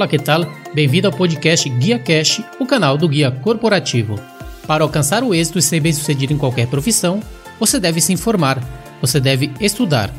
[0.00, 0.50] Olá, que tal?
[0.72, 4.18] Bem-vindo ao podcast Guia Cash, o canal do Guia Corporativo.
[4.66, 7.22] Para alcançar o êxito e ser bem-sucedido em qualquer profissão,
[7.58, 8.58] você deve se informar,
[8.98, 10.10] você deve estudar,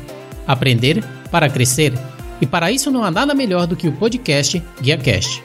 [0.46, 1.92] aprender para crescer,
[2.40, 5.42] e para isso não há nada melhor do que o podcast Guia Cash.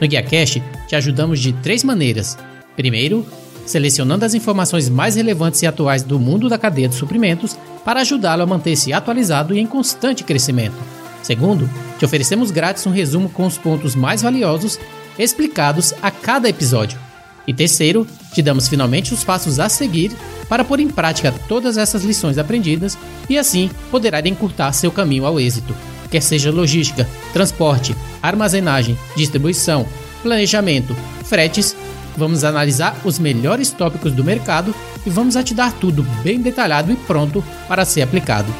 [0.00, 2.38] No Guia Cash, te ajudamos de três maneiras.
[2.74, 3.26] Primeiro,
[3.66, 8.44] selecionando as informações mais relevantes e atuais do mundo da cadeia de suprimentos para ajudá-lo
[8.44, 10.97] a manter-se atualizado e em constante crescimento.
[11.28, 11.68] Segundo,
[11.98, 14.80] te oferecemos grátis um resumo com os pontos mais valiosos
[15.18, 16.98] explicados a cada episódio.
[17.46, 20.10] E terceiro, te damos finalmente os passos a seguir
[20.48, 22.96] para pôr em prática todas essas lições aprendidas
[23.28, 25.76] e assim poderá encurtar seu caminho ao êxito,
[26.10, 29.86] quer seja logística, transporte, armazenagem, distribuição,
[30.22, 31.76] planejamento, fretes.
[32.16, 34.74] Vamos analisar os melhores tópicos do mercado
[35.04, 38.50] e vamos a te dar tudo bem detalhado e pronto para ser aplicado.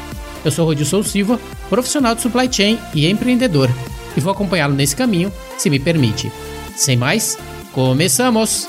[0.43, 1.39] Eu sou Rodilson Silva,
[1.69, 3.69] profissional de supply chain e empreendedor,
[4.15, 6.31] e vou acompanhá-lo nesse caminho, se me permite.
[6.75, 7.37] Sem mais,
[7.73, 8.67] começamos!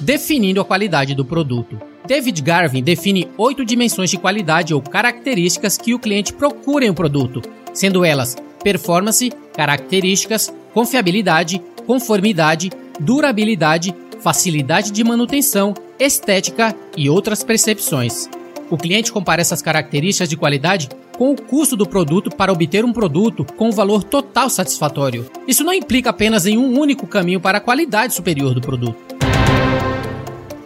[0.00, 1.78] Definindo a qualidade do produto.
[2.04, 6.94] David Garvin define oito dimensões de qualidade ou características que o cliente procura em um
[6.94, 7.40] produto,
[7.72, 18.28] sendo elas performance, características, confiabilidade, conformidade, durabilidade, facilidade de manutenção, estética e outras percepções.
[18.72, 20.88] O cliente compara essas características de qualidade
[21.18, 25.30] com o custo do produto para obter um produto com um valor total satisfatório.
[25.46, 28.96] Isso não implica apenas em um único caminho para a qualidade superior do produto.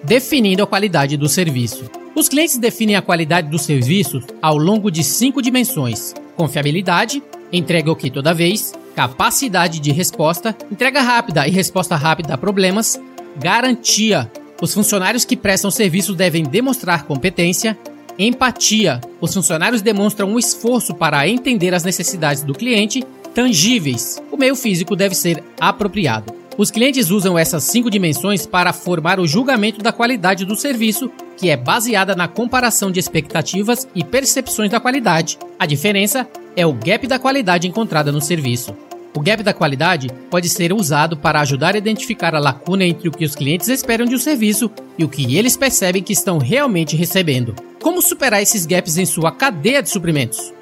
[0.05, 1.91] Definindo a qualidade do serviço.
[2.15, 7.21] Os clientes definem a qualidade dos serviços ao longo de cinco dimensões: confiabilidade,
[7.53, 13.01] entrega o que toda vez, capacidade de resposta, entrega rápida e resposta rápida a problemas,
[13.37, 14.31] garantia.
[14.63, 17.77] Os funcionários que prestam serviço devem demonstrar competência,
[18.19, 19.01] Empatia.
[19.21, 23.05] Os funcionários demonstram um esforço para entender as necessidades do cliente
[23.35, 24.23] tangíveis.
[24.33, 26.35] O meio físico deve ser apropriado.
[26.57, 31.51] Os clientes usam essas cinco dimensões para formar o julgamento da qualidade do serviço, que
[31.51, 35.39] é baseada na comparação de expectativas e percepções da qualidade.
[35.59, 36.27] A diferença
[36.57, 38.75] é o gap da qualidade encontrada no serviço.
[39.15, 43.13] O gap da qualidade pode ser usado para ajudar a identificar a lacuna entre o
[43.13, 46.97] que os clientes esperam de um serviço e o que eles percebem que estão realmente
[46.97, 47.55] recebendo.
[47.87, 50.53] Como superar esses gaps em sua cadeia de suprimentos?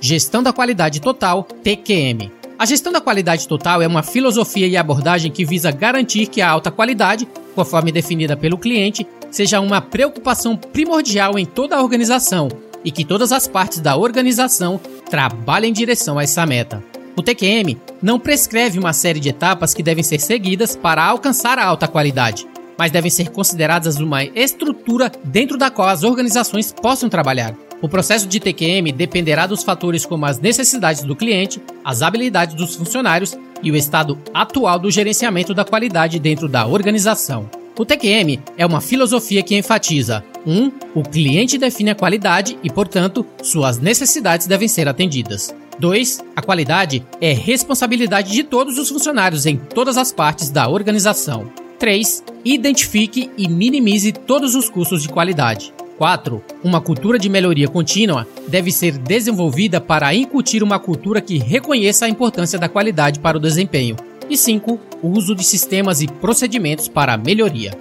[0.00, 2.28] Gestão da qualidade total, TQM.
[2.58, 6.50] A gestão da qualidade total é uma filosofia e abordagem que visa garantir que a
[6.50, 12.48] alta qualidade, conforme definida pelo cliente, seja uma preocupação primordial em toda a organização
[12.84, 16.82] e que todas as partes da organização trabalhem em direção a essa meta.
[17.16, 21.64] O TQM não prescreve uma série de etapas que devem ser seguidas para alcançar a
[21.64, 22.44] alta qualidade,
[22.80, 27.54] mas devem ser consideradas uma estrutura dentro da qual as organizações possam trabalhar.
[27.82, 32.74] O processo de TQM dependerá dos fatores como as necessidades do cliente, as habilidades dos
[32.74, 37.50] funcionários e o estado atual do gerenciamento da qualidade dentro da organização.
[37.78, 40.50] O TQM é uma filosofia que enfatiza 1.
[40.50, 45.54] Um, o cliente define a qualidade e, portanto, suas necessidades devem ser atendidas.
[45.78, 46.24] 2.
[46.34, 51.52] A qualidade é responsabilidade de todos os funcionários em todas as partes da organização.
[51.80, 52.22] 3.
[52.44, 55.72] Identifique e minimize todos os custos de qualidade.
[55.96, 56.44] 4.
[56.62, 62.08] Uma cultura de melhoria contínua deve ser desenvolvida para incutir uma cultura que reconheça a
[62.08, 63.96] importância da qualidade para o desempenho.
[64.28, 64.78] E 5.
[65.02, 67.72] O uso de sistemas e procedimentos para a melhoria.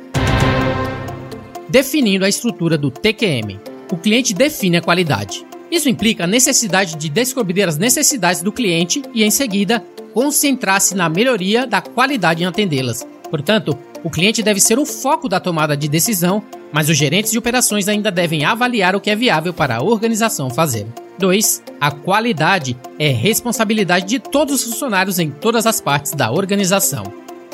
[1.67, 3.59] Definindo a estrutura do TQM.
[3.91, 5.45] O cliente define a qualidade.
[5.69, 11.09] Isso implica a necessidade de descobrir as necessidades do cliente e, em seguida, concentrar-se na
[11.09, 13.05] melhoria da qualidade em atendê-las.
[13.29, 16.41] Portanto, o cliente deve ser o foco da tomada de decisão,
[16.71, 20.49] mas os gerentes de operações ainda devem avaliar o que é viável para a organização
[20.49, 20.87] fazer.
[21.17, 21.63] 2.
[21.81, 27.03] A qualidade é responsabilidade de todos os funcionários em todas as partes da organização.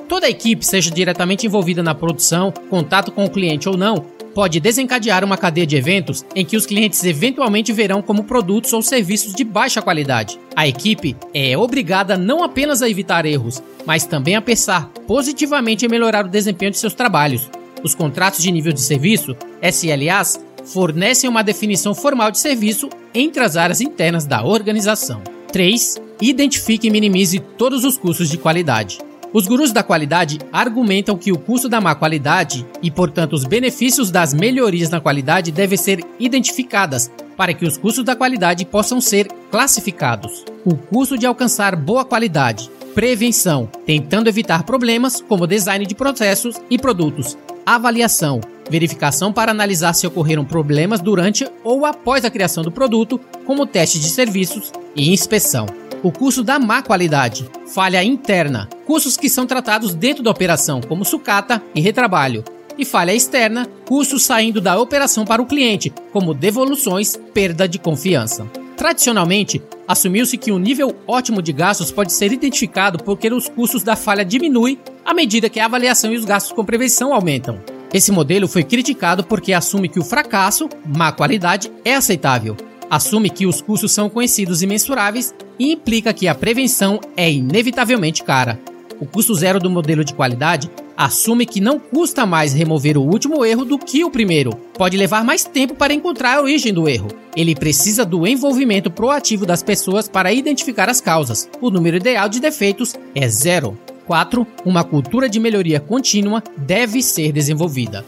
[0.08, 4.06] Toda a equipe, seja diretamente envolvida na produção, contato com o cliente ou não,
[4.36, 8.82] pode desencadear uma cadeia de eventos em que os clientes eventualmente verão como produtos ou
[8.82, 10.38] serviços de baixa qualidade.
[10.54, 15.90] A equipe é obrigada não apenas a evitar erros, mas também a pensar positivamente em
[15.90, 17.50] melhorar o desempenho de seus trabalhos.
[17.82, 23.56] Os contratos de nível de serviço, SLAs, fornecem uma definição formal de serviço entre as
[23.56, 25.22] áreas internas da organização.
[25.54, 26.02] 3.
[26.20, 28.98] Identifique e minimize todos os custos de qualidade.
[29.36, 34.10] Os gurus da qualidade argumentam que o custo da má qualidade e, portanto, os benefícios
[34.10, 39.28] das melhorias na qualidade devem ser identificadas para que os custos da qualidade possam ser
[39.52, 40.46] classificados.
[40.64, 46.78] O custo de alcançar boa qualidade, prevenção, tentando evitar problemas como design de processos e
[46.78, 48.40] produtos, avaliação,
[48.70, 54.00] verificação para analisar se ocorreram problemas durante ou após a criação do produto, como teste
[54.00, 55.66] de serviços e inspeção
[56.06, 61.04] o custo da má qualidade, falha interna, custos que são tratados dentro da operação, como
[61.04, 62.44] sucata e retrabalho,
[62.78, 68.46] e falha externa, custos saindo da operação para o cliente, como devoluções, perda de confiança.
[68.78, 73.96] Tradicionalmente, assumiu-se que um nível ótimo de gastos pode ser identificado porque os custos da
[73.96, 77.60] falha diminuem à medida que a avaliação e os gastos com prevenção aumentam.
[77.92, 82.56] Esse modelo foi criticado porque assume que o fracasso, má qualidade, é aceitável,
[82.90, 88.24] assume que os custos são conhecidos e mensuráveis e implica que a prevenção é inevitavelmente
[88.24, 88.60] cara.
[89.00, 93.44] O custo zero do modelo de qualidade assume que não custa mais remover o último
[93.44, 94.52] erro do que o primeiro.
[94.74, 97.10] Pode levar mais tempo para encontrar a origem do erro.
[97.36, 101.50] Ele precisa do envolvimento proativo das pessoas para identificar as causas.
[101.62, 103.78] O número ideal de defeitos é zero.
[104.08, 104.46] 4.
[104.64, 108.06] Uma cultura de melhoria contínua deve ser desenvolvida.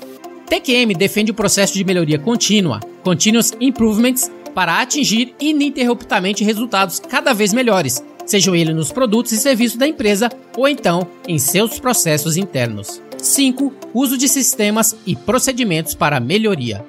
[0.48, 7.54] TQM defende o processo de melhoria contínua, Continuous Improvements, para atingir ininterruptamente resultados cada vez
[7.54, 13.00] melhores, sejam eles nos produtos e serviços da empresa ou então em seus processos internos.
[13.20, 13.72] 5.
[13.94, 16.84] Uso de sistemas e procedimentos para melhoria.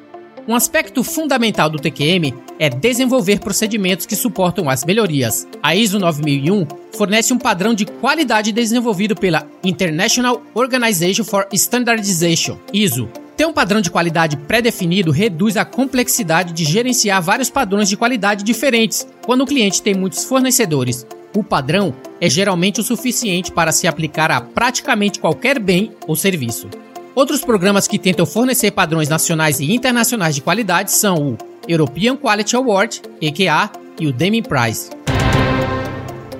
[0.49, 5.47] Um aspecto fundamental do TQM é desenvolver procedimentos que suportam as melhorias.
[5.63, 6.67] A ISO 9001
[6.97, 13.81] fornece um padrão de qualidade desenvolvido pela International Organization for Standardization, ISO, ter um padrão
[13.81, 19.47] de qualidade pré-definido reduz a complexidade de gerenciar vários padrões de qualidade diferentes quando o
[19.47, 21.07] cliente tem muitos fornecedores.
[21.37, 26.69] O padrão é geralmente o suficiente para se aplicar a praticamente qualquer bem ou serviço.
[27.15, 31.39] Outros programas que tentam fornecer padrões nacionais e internacionais de qualidade são o
[31.69, 34.91] European Quality Award, EQA, e o Deming Prize.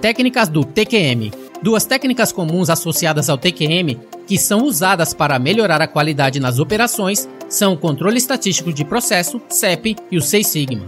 [0.01, 1.31] Técnicas do TQM.
[1.61, 7.29] Duas técnicas comuns associadas ao TQM que são usadas para melhorar a qualidade nas operações
[7.49, 10.87] são o controle estatístico de processo, CEP, e o Seis Sigma.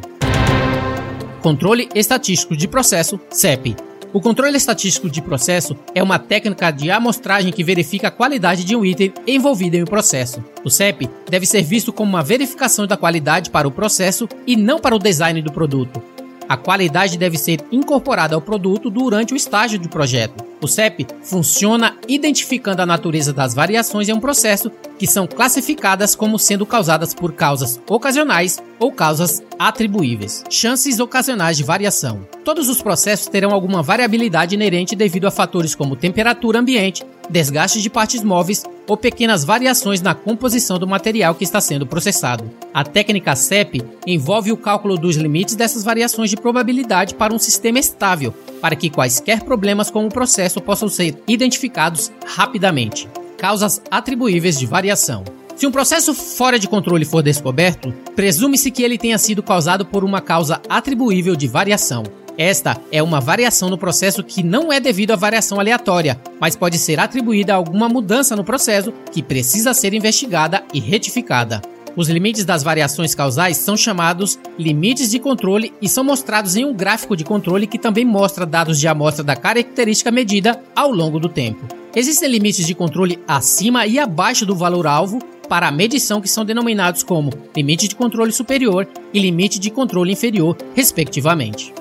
[1.42, 3.74] Controle estatístico de processo, CEP.
[4.12, 8.76] O controle estatístico de processo é uma técnica de amostragem que verifica a qualidade de
[8.76, 10.44] um item envolvido em um processo.
[10.64, 14.78] O CEP deve ser visto como uma verificação da qualidade para o processo e não
[14.78, 16.02] para o design do produto.
[16.50, 20.44] A qualidade deve ser incorporada ao produto durante o estágio de projeto.
[20.60, 26.40] O CEP funciona identificando a natureza das variações em um processo que são classificadas como
[26.40, 30.42] sendo causadas por causas ocasionais ou causas atribuíveis.
[30.50, 32.26] Chances ocasionais de variação.
[32.44, 37.88] Todos os processos terão alguma variabilidade inerente devido a fatores como temperatura ambiente, desgaste de
[37.88, 42.50] partes móveis ou pequenas variações na composição do material que está sendo processado.
[42.74, 47.78] A técnica CEP envolve o cálculo dos limites dessas variações de probabilidade para um sistema
[47.78, 53.08] estável, para que quaisquer problemas com o processo possam ser identificados rapidamente.
[53.38, 55.24] Causas atribuíveis de variação.
[55.56, 60.02] Se um processo fora de controle for descoberto, presume-se que ele tenha sido causado por
[60.02, 62.02] uma causa atribuível de variação.
[62.40, 66.78] Esta é uma variação no processo que não é devido à variação aleatória, mas pode
[66.78, 71.60] ser atribuída a alguma mudança no processo que precisa ser investigada e retificada.
[71.94, 76.72] Os limites das variações causais são chamados limites de controle e são mostrados em um
[76.72, 81.28] gráfico de controle que também mostra dados de amostra da característica medida ao longo do
[81.28, 81.68] tempo.
[81.94, 86.44] Existem limites de controle acima e abaixo do valor alvo para a medição que são
[86.44, 91.74] denominados como limite de controle superior e limite de controle inferior, respectivamente.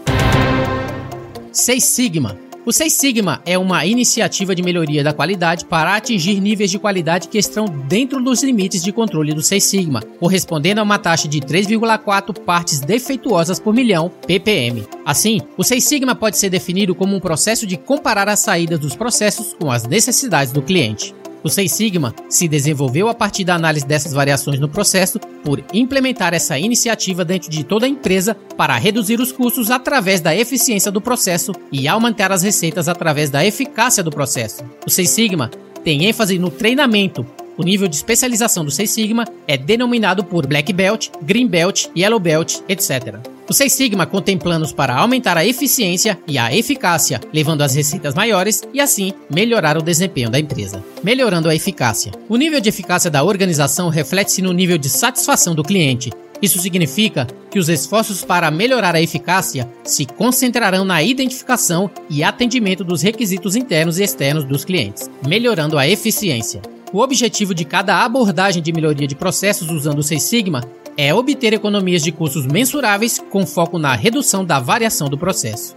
[1.52, 6.70] 6 Sigma o 6 Sigma é uma iniciativa de melhoria da qualidade para atingir níveis
[6.70, 11.00] de qualidade que estão dentro dos limites de controle do 6 Sigma, correspondendo a uma
[11.00, 14.84] taxa de 3,4 partes defeituosas por milhão ppm.
[15.06, 18.96] Assim, o 6 Sigma pode ser definido como um processo de comparar as saídas dos
[18.96, 21.16] processos com as necessidades do cliente.
[21.44, 26.34] O Seis Sigma se desenvolveu a partir da análise dessas variações no processo por implementar
[26.34, 31.00] essa iniciativa dentro de toda a empresa para reduzir os custos através da eficiência do
[31.00, 34.64] processo e aumentar as receitas através da eficácia do processo.
[34.86, 35.50] O Seis Sigma
[35.84, 37.26] tem ênfase no treinamento.
[37.60, 42.18] O nível de especialização do Seis Sigma é denominado por Black Belt, Green Belt, Yellow
[42.18, 43.18] Belt, etc.
[43.50, 48.16] O Seis Sigma contém planos para aumentar a eficiência e a eficácia, levando às receitas
[48.16, 50.82] maiores e assim melhorar o desempenho da empresa.
[51.04, 52.14] Melhorando a eficácia.
[52.30, 56.14] O nível de eficácia da organização reflete-se no nível de satisfação do cliente.
[56.42, 62.86] Isso significa que os esforços para melhorar a eficácia se concentrarão na identificação e atendimento
[62.86, 66.62] dos requisitos internos e externos dos clientes, melhorando a eficiência.
[66.92, 70.64] O objetivo de cada abordagem de melhoria de processos usando o Seis Sigma
[70.98, 75.76] é obter economias de custos mensuráveis com foco na redução da variação do processo.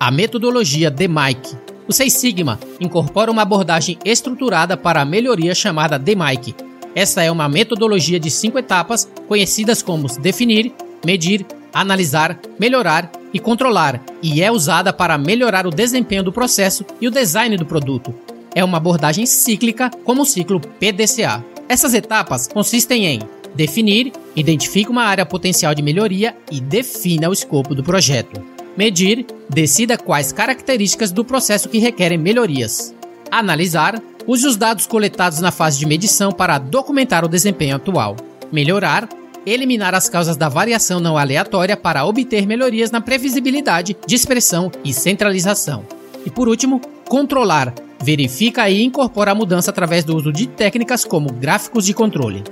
[0.00, 1.54] A metodologia DMAIC.
[1.86, 6.54] O Seis Sigma incorpora uma abordagem estruturada para a melhoria chamada DMAIC.
[6.94, 10.72] Essa é uma metodologia de cinco etapas conhecidas como definir,
[11.04, 11.44] medir,
[11.74, 17.10] analisar, melhorar e controlar, e é usada para melhorar o desempenho do processo e o
[17.10, 18.14] design do produto.
[18.54, 21.44] É uma abordagem cíclica como o ciclo PDCA.
[21.68, 23.20] Essas etapas consistem em
[23.54, 28.42] Definir, identifique uma área potencial de melhoria e defina o escopo do projeto.
[28.76, 32.94] Medir, decida quais características do processo que requerem melhorias.
[33.30, 38.16] Analisar, use os dados coletados na fase de medição para documentar o desempenho atual.
[38.50, 39.06] Melhorar,
[39.44, 45.84] eliminar as causas da variação não aleatória para obter melhorias na previsibilidade, dispersão e centralização.
[46.24, 51.32] E por último, controlar, verifica e incorpora a mudança através do uso de técnicas como
[51.32, 52.42] gráficos de controle.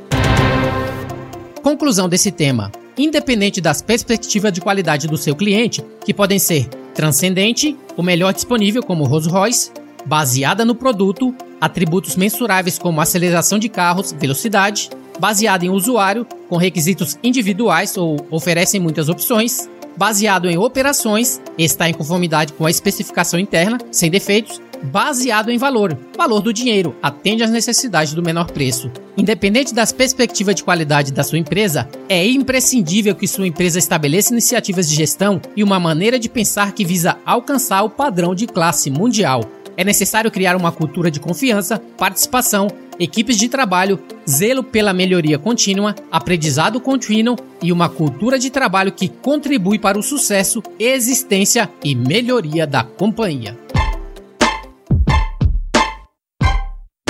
[1.62, 7.76] Conclusão desse tema: independente das perspectivas de qualidade do seu cliente, que podem ser transcendente,
[7.96, 9.70] o melhor disponível como Rolls Royce,
[10.04, 17.18] baseada no produto, atributos mensuráveis como aceleração de carros, velocidade, baseada em usuário, com requisitos
[17.22, 19.68] individuais ou oferecem muitas opções,
[20.00, 25.94] baseado em operações, está em conformidade com a especificação interna, sem defeitos, baseado em valor,
[26.16, 28.90] valor do dinheiro, atende às necessidades do menor preço.
[29.14, 34.88] Independente das perspectivas de qualidade da sua empresa, é imprescindível que sua empresa estabeleça iniciativas
[34.88, 39.42] de gestão e uma maneira de pensar que visa alcançar o padrão de classe mundial.
[39.76, 42.68] É necessário criar uma cultura de confiança, participação,
[43.00, 49.08] equipes de trabalho, zelo pela melhoria contínua, aprendizado contínuo e uma cultura de trabalho que
[49.08, 53.58] contribui para o sucesso, existência e melhoria da companhia.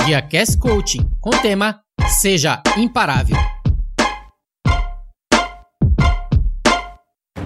[0.05, 3.60] Dia Cast Coaching com tema Seja Imparável.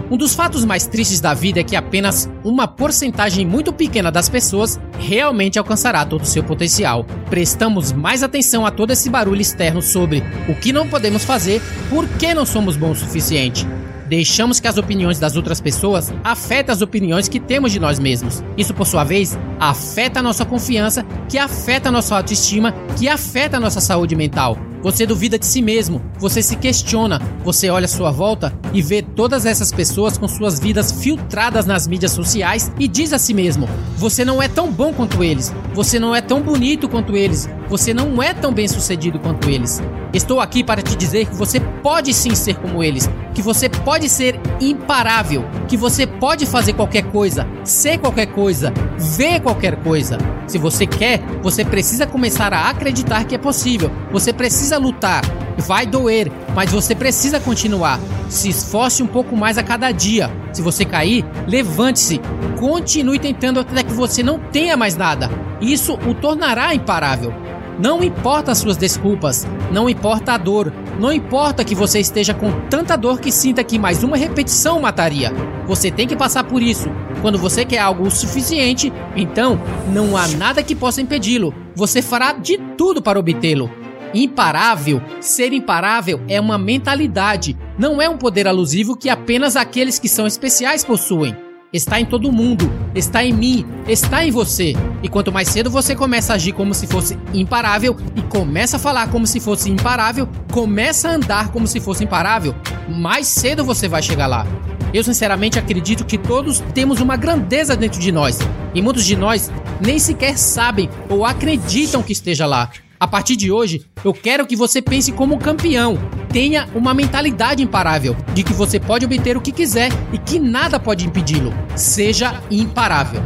[0.10, 4.30] Um dos fatos mais tristes da vida é que apenas uma porcentagem muito pequena das
[4.30, 7.06] pessoas realmente alcançará todo o seu potencial.
[7.28, 11.60] Prestamos mais atenção a todo esse barulho externo sobre o que não podemos fazer,
[11.90, 13.66] por que não somos bons o suficiente.
[14.08, 18.44] Deixamos que as opiniões das outras pessoas afetem as opiniões que temos de nós mesmos.
[18.56, 23.58] Isso, por sua vez, afeta a nossa confiança, que afeta a nossa autoestima, que afeta
[23.58, 24.56] a nossa saúde mental.
[24.86, 29.02] Você duvida de si mesmo, você se questiona, você olha à sua volta e vê
[29.02, 33.68] todas essas pessoas com suas vidas filtradas nas mídias sociais e diz a si mesmo:
[33.98, 37.96] você não é tão bom quanto eles, você não é tão bonito quanto eles, você
[37.96, 39.82] não é tão bem sucedido quanto eles.
[40.14, 44.08] Estou aqui para te dizer que você pode sim ser como eles, que você pode
[44.08, 48.72] ser imparável, que você pode fazer qualquer coisa, ser qualquer coisa,
[49.18, 50.20] ver qualquer coisa.
[50.48, 53.92] Se você quer, você precisa começar a acreditar que é possível.
[54.12, 55.24] Você precisa lutar.
[55.58, 58.00] Vai doer, mas você precisa continuar.
[58.30, 60.30] Se esforce um pouco mais a cada dia.
[60.54, 62.20] Se você cair, levante-se.
[62.60, 65.30] Continue tentando até que você não tenha mais nada.
[65.62, 67.34] Isso o tornará imparável.
[67.78, 72.50] Não importa as suas desculpas, não importa a dor, não importa que você esteja com
[72.70, 75.34] tanta dor que sinta que mais uma repetição mataria.
[75.68, 76.90] Você tem que passar por isso.
[77.22, 79.60] Quando você quer algo o suficiente, então
[79.92, 81.54] não há nada que possa impedi-lo.
[81.76, 83.70] Você fará de tudo para obtê-lo.
[84.14, 90.08] Imparável, ser imparável é uma mentalidade, não é um poder alusivo que apenas aqueles que
[90.08, 91.45] são especiais possuem
[91.76, 94.74] está em todo mundo, está em mim, está em você.
[95.04, 98.80] E quanto mais cedo você começa a agir como se fosse imparável e começa a
[98.80, 102.56] falar como se fosse imparável, começa a andar como se fosse imparável,
[102.88, 104.48] mais cedo você vai chegar lá.
[104.94, 108.40] Eu sinceramente acredito que todos temos uma grandeza dentro de nós,
[108.74, 109.52] e muitos de nós
[109.86, 112.70] nem sequer sabem ou acreditam que esteja lá.
[113.06, 115.96] A partir de hoje, eu quero que você pense como campeão.
[116.30, 120.80] Tenha uma mentalidade imparável, de que você pode obter o que quiser e que nada
[120.80, 121.54] pode impedi-lo.
[121.76, 123.22] Seja imparável.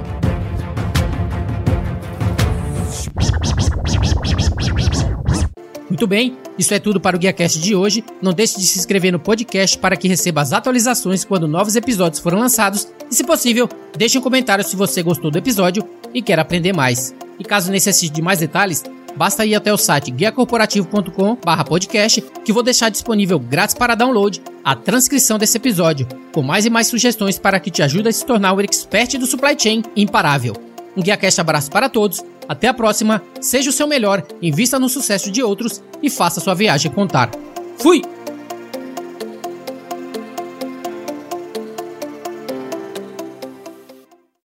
[5.88, 8.04] Muito bem, isso é tudo para o GuiaCast de hoje.
[8.22, 12.20] Não deixe de se inscrever no podcast para que receba as atualizações quando novos episódios
[12.20, 12.86] forem lançados.
[13.10, 17.16] E se possível, deixe um comentário se você gostou do episódio e quer aprender mais.
[17.40, 18.84] E caso necessite de mais detalhes,
[19.16, 25.38] Basta ir até o site guiacorporativo.com/podcast que vou deixar disponível grátis para download a transcrição
[25.38, 28.62] desse episódio, com mais e mais sugestões para que te ajude a se tornar o
[28.62, 30.54] expert do supply chain imparável.
[30.96, 35.32] Um GuiaCast abraço para todos, até a próxima, seja o seu melhor, invista no sucesso
[35.32, 37.30] de outros e faça sua viagem contar.
[37.78, 38.02] Fui!